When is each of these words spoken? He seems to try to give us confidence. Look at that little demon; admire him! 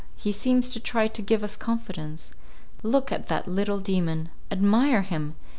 He 0.15 0.31
seems 0.31 0.71
to 0.71 0.79
try 0.79 1.07
to 1.09 1.21
give 1.21 1.43
us 1.43 1.55
confidence. 1.55 2.31
Look 2.81 3.11
at 3.11 3.27
that 3.27 3.47
little 3.47 3.79
demon; 3.79 4.29
admire 4.49 5.03
him! 5.03 5.35